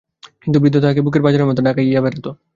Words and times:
কিন্তু 0.41 0.57
বৃদ্ধ 0.59 0.77
তাহাকে 0.79 1.01
বুকের 1.05 1.23
পাঁজরের 1.23 1.47
মতো 1.49 1.61
ঢাকিয়া 1.67 2.01
বেড়াইত। 2.01 2.25